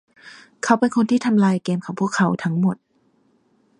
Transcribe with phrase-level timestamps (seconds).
[0.63, 2.77] เขาเป็นคนที่ทำลายเกมของพวกเขาทั้งหมด